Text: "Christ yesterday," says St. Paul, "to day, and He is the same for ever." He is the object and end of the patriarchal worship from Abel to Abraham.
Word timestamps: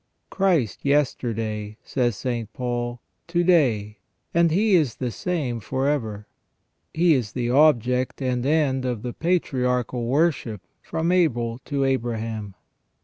"Christ 0.31 0.79
yesterday," 0.83 1.77
says 1.83 2.15
St. 2.15 2.51
Paul, 2.53 3.01
"to 3.27 3.43
day, 3.43 3.99
and 4.33 4.49
He 4.49 4.73
is 4.73 4.95
the 4.95 5.11
same 5.11 5.59
for 5.59 5.87
ever." 5.87 6.25
He 6.91 7.13
is 7.13 7.33
the 7.33 7.51
object 7.51 8.19
and 8.19 8.43
end 8.43 8.83
of 8.83 9.03
the 9.03 9.13
patriarchal 9.13 10.07
worship 10.07 10.61
from 10.81 11.11
Abel 11.11 11.59
to 11.65 11.83
Abraham. 11.83 12.55